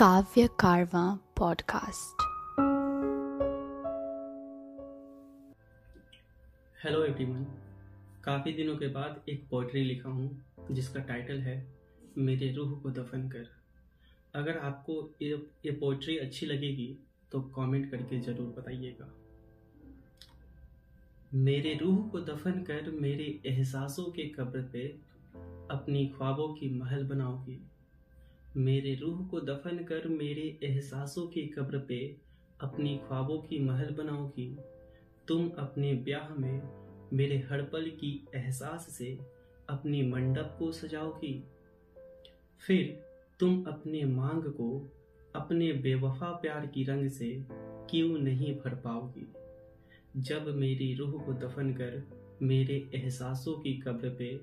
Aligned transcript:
काव्य 0.00 0.46
कारवा 0.60 1.02
podcast 1.36 2.22
hello 6.84 7.02
everyone 7.04 7.44
काफ़ी 8.24 8.52
दिनों 8.52 8.76
के 8.76 8.88
बाद 8.88 9.24
एक 9.28 9.48
पोइट्री 9.50 9.82
लिखा 9.84 10.08
हूँ, 10.08 10.44
जिसका 10.70 11.00
टाइटल 11.00 11.40
है 11.40 11.56
मेरे 12.18 12.52
रूह 12.52 12.78
को 12.80 12.90
दफन 12.90 13.28
कर। 13.28 13.48
अगर 14.34 14.58
आपको 14.58 15.14
ये 15.22 15.30
ये 15.64 15.70
पोइट्री 15.70 16.16
अच्छी 16.18 16.46
लगेगी 16.46 16.86
तो 17.32 17.40
कमेंट 17.56 17.90
करके 17.90 18.20
ज़रूर 18.20 18.54
बताइएगा। 18.58 19.12
मेरे 21.34 21.74
रूह 21.74 22.08
को 22.08 22.20
दफन 22.20 22.62
कर 22.62 22.90
मेरे 23.00 23.40
एहसासों 23.46 24.04
के 24.04 24.28
कब्र 24.28 24.62
पे 24.72 24.86
अपनी 25.70 26.06
ख्वाबों 26.06 26.48
की 26.54 26.70
महल 26.78 27.04
बनाओगी। 27.04 27.60
मेरे 28.58 28.94
रूह 28.94 29.26
को 29.26 29.40
दफन 29.40 29.78
कर 29.78 30.08
मेरे 30.08 30.58
एहसासों 30.62 31.26
की 31.26 31.42
कब्र 31.42 31.78
पे 31.78 32.16
अपनी 32.60 32.96
ख्वाबों 32.96 33.38
की 33.38 33.58
महल 33.58 33.94
बनाओगी 33.94 34.56
तुम 35.28 35.50
अपने 35.58 35.94
ब्याह 35.94 36.34
में 36.34 36.62
मेरे 37.12 37.38
हर 37.38 37.62
पल 37.62 37.90
की 37.90 38.28
एहसास 38.34 38.86
से 38.98 39.18
अपनी 39.68 40.02
मंडप 40.02 40.56
को 40.58 40.72
सजाओगी। 40.72 41.44
फिर 42.66 43.04
तुम 43.40 43.64
अपने 43.64 44.04
मांग 44.04 44.42
को 44.42 44.90
अपने 45.34 45.72
बेवफा 45.72 46.30
प्यार 46.30 46.66
की 46.66 46.84
रंग 46.84 47.10
से 47.10 47.44
क्यों 47.90 48.18
नहीं 48.18 48.54
भर 48.54 48.74
पाओगी? 48.74 49.26
जब 50.16 50.48
मेरी 50.48 50.94
रूह 50.94 51.22
को 51.22 51.32
दफन 51.32 51.72
कर 51.72 52.02
मेरे 52.42 52.90
एहसासों 52.94 53.58
की 53.58 53.74
कब्र 53.74 54.10
पे 54.10 54.40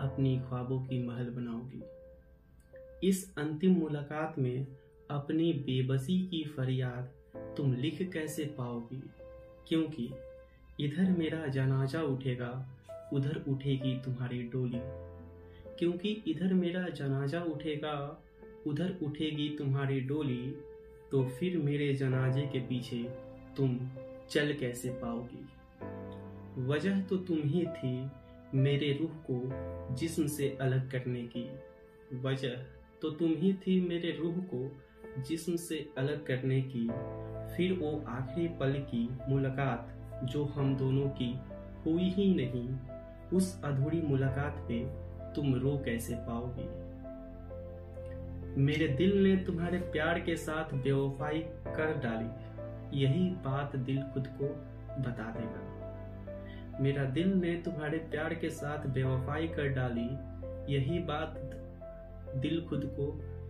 अपनी 0.00 0.40
ख्वाबों 0.40 0.80
की 0.80 1.06
महल 1.06 1.24
बनाओगी 1.24 1.95
इस 3.04 3.34
अंतिम 3.38 3.72
मुलाकात 3.72 4.38
में 4.38 4.66
अपनी 5.10 5.52
बेबसी 5.52 6.26
की 6.26 6.44
फरियाद 6.44 7.10
तुम 7.56 7.74
लिख 7.74 8.12
कैसे 8.12 8.44
पाओगी? 8.44 9.02
क्योंकि 9.68 10.10
इधर 10.80 11.10
मेरा 11.18 11.46
जनाजा 11.46 12.02
उठेगा, 12.02 12.78
उधर 13.12 13.42
उठेगी 13.48 13.98
तुम्हारी 14.04 14.42
डोली। 14.42 14.80
क्योंकि 15.78 16.22
इधर 16.26 16.54
मेरा 16.54 16.88
जनाजा 16.88 17.42
उठेगा, 17.42 18.22
उधर 18.66 18.96
उठेगी 19.02 19.48
तुम्हारी 19.48 20.00
डोली 20.00 20.54
तो 21.10 21.28
फिर 21.28 21.58
मेरे 21.58 21.94
जनाजे 21.94 22.42
के 22.42 22.60
पीछे 22.60 23.04
तुम 23.56 23.80
चल 24.30 24.52
कैसे 24.52 24.90
पाओगी? 24.90 25.48
वजह 26.62 27.00
तो 27.00 27.16
तुम 27.16 27.38
ही 27.38 27.66
थी 27.66 28.10
मेरे 28.54 28.92
रूह 28.92 29.10
को 29.30 29.50
जिस्म 29.94 30.26
से 30.26 30.58
अलग 30.60 30.90
करने 30.90 31.28
की। 31.36 31.50
वजह 32.14 32.56
तो 33.02 33.10
तुम 33.10 33.34
ही 33.34 33.52
थी 33.52 33.80
मेरे 33.88 34.10
रूह 34.20 34.36
को 34.54 34.82
जिस्म 35.22 35.56
से 35.56 35.88
अलग 35.98 36.26
करने 36.26 36.60
की। 36.62 36.88
फिर 37.56 37.72
वो 37.72 38.04
आखिरी 38.08 38.48
पल 38.48 38.72
की 38.72 39.08
मुलाकात 39.28 39.92
जो 40.24 40.44
हम 40.44 40.76
दोनों 40.76 41.08
की 41.08 41.40
हुई 41.86 42.08
ही 42.10 42.34
नहीं, 42.34 42.68
उस 43.38 43.62
अधूरी 43.64 44.00
मुलाकात 44.00 44.64
पे 44.68 44.80
तुम 45.34 45.54
रो 45.54 45.82
कैसे 45.84 46.14
पाओगी? 46.14 46.68
मेरे 48.60 48.88
दिल 48.88 49.22
ने 49.22 49.36
तुम्हारे 49.36 49.78
प्यार 49.78 50.20
के 50.20 50.36
साथ 50.36 50.74
बेवफाई 50.74 51.38
कर 51.66 51.98
डाली, 51.98 52.30
यही 52.98 53.30
बात 53.30 53.76
दिल 53.76 54.02
खुद 54.02 54.26
को 54.26 54.48
बता 55.02 55.34
देगा। 55.38 56.78
मेरा 56.80 57.04
दिल 57.04 57.32
ने 57.32 57.54
तुम्हारे 57.54 57.98
प्यार 57.98 58.34
के 58.34 58.50
साथ 58.50 58.86
बेवफाई 58.86 59.48
कर 59.48 59.68
डाली, 59.68 60.08
यही 60.74 60.98
बात 60.98 61.34
दिल 62.40 62.64
खुद 62.66 62.84
को 62.96 63.06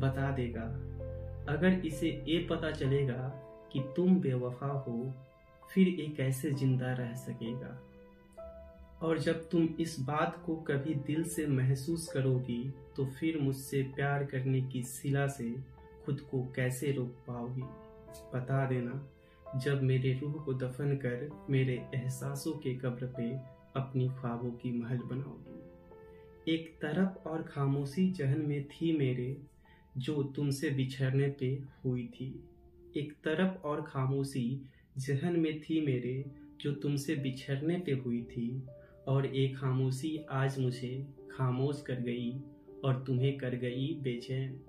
बता 0.00 0.30
देगा। 0.30 0.62
अगर 1.48 1.86
इसे 1.86 2.08
ये 2.28 2.38
पता 2.50 2.70
चलेगा 2.70 3.22
कि 3.72 3.80
तुम 3.96 4.20
बेवफा 4.20 4.72
हो, 4.78 5.12
फिर 5.70 5.88
ये 5.88 6.06
कैसे 6.08 6.50
ज़िंदा 6.50 6.92
रह 6.92 7.14
सकेगा? 7.16 7.78
और 9.02 9.18
जब 9.18 9.48
तुम 9.48 9.68
इस 9.80 9.96
बात 10.00 10.42
को 10.46 10.56
कभी 10.62 10.94
दिल 11.06 11.24
से 11.24 11.46
महसूस 11.46 12.08
करोगी 12.08 12.62
तो 12.96 13.04
फिर 13.10 13.38
मुझसे 13.40 13.82
प्यार 13.96 14.24
करने 14.24 14.60
की 14.62 14.82
सिला 14.82 15.26
से 15.28 15.50
खुद 16.06 16.20
को 16.20 16.42
कैसे 16.56 16.92
रोक 16.92 17.14
पाओगी? 17.26 17.62
बता 18.34 18.64
देना, 18.66 19.02
जब 19.56 19.82
मेरे 19.82 20.12
रूह 20.12 20.32
को 20.44 20.54
दफन 20.54 20.96
कर 20.96 21.28
मेरे 21.50 21.74
एहसासों 21.94 22.52
के 22.52 22.74
कब्र 22.74 23.06
पे 23.18 23.30
अपनी 23.76 24.08
ख्वाबों 24.10 24.50
की 24.52 24.72
महल 24.72 24.98
बनाओगी। 25.04 25.57
एक 26.48 26.78
तरफ़ 26.82 27.28
और 27.28 27.42
खामोशी 27.42 28.10
जहन 28.10 28.40
में 28.40 28.68
थी 28.68 28.98
मेरे, 28.98 29.42
जो 29.98 30.22
तुमसे 30.22 30.70
बिछड़ने 30.70 31.28
पे 31.28 31.62
हुई 31.84 32.06
थी। 32.06 32.48
एक 32.96 33.12
तरफ़ 33.12 33.62
और 33.62 33.82
खामोशी 33.82 34.60
जहन 34.98 35.40
में 35.40 35.60
थी 35.60 35.80
मेरे, 35.80 36.24
जो 36.60 36.72
तुमसे 36.72 37.14
बिछड़ने 37.14 37.78
पे 37.78 37.92
हुई 37.92 38.22
थी। 38.22 38.66
और 39.08 39.26
एक 39.26 39.56
खामोशी 39.56 40.18
आज 40.30 40.58
मुझे 40.58 41.06
खामोश 41.30 41.82
कर 41.82 41.94
गई 41.94 42.40
और 42.84 43.04
तुम्हें 43.06 43.38
कर 43.38 43.54
गई 43.54 44.00
बेचैन। 44.02 44.60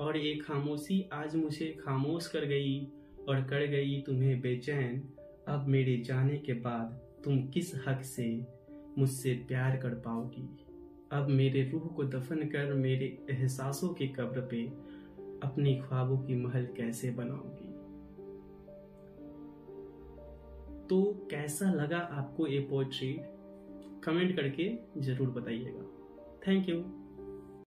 और 0.00 0.16
एक 0.16 0.44
खामोशी 0.44 1.08
आज 1.12 1.36
मुझे 1.36 1.76
खामोश 1.80 2.26
कर 2.26 2.44
गई 2.44 2.84
और 3.28 3.44
कर 3.44 3.66
गई 3.66 4.02
तुम्हें 4.02 4.40
बेचैन। 4.40 5.08
अब 5.48 5.66
मेरे 5.68 5.96
जाने 5.96 6.38
के 6.38 6.52
बाद 6.52 6.86
तुम 7.24 7.48
किस 7.48 7.74
हक 7.88 8.02
से 8.02 8.46
मुझसे 8.98 9.34
प्यार 9.34 9.76
कर 9.76 9.90
पाओगी? 9.90 10.64
अब 11.12 11.28
मेरे 11.28 11.62
रूह 11.70 11.86
को 11.86 12.04
दफन 12.04 12.36
कर 12.46 12.72
मेरे 12.74 13.06
एहसासों 13.30 13.88
की 13.88 14.08
कब्र 14.08 14.40
पे 14.40 14.64
अपनी 15.42 15.74
ख्वाबों 15.76 16.18
की 16.18 16.34
महल 16.34 16.66
कैसे 16.76 17.10
बनाओगी 17.10 17.66
तो 20.88 21.02
कैसा 21.30 21.72
लगा 21.72 21.98
आपको 21.98 22.46
ये 22.46 22.58
पोइट्री 22.60 23.12
कमेंट 24.04 24.36
करके 24.36 24.70
ज़रूर 25.00 25.28
बताइएगा। 25.30 25.82
Thank 26.46 26.68
you 26.68 26.76